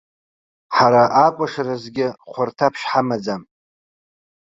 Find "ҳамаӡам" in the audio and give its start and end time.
2.89-3.41